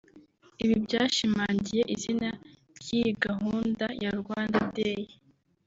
[0.63, 2.29] Ibi byashimangiye izina
[2.77, 5.03] ry’iyi gahunda ya Rwanda Day